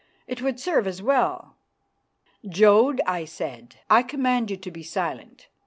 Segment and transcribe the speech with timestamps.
[0.25, 1.57] It would serve as well."
[2.49, 5.47] "Jodd," I said, "I command you to be silent.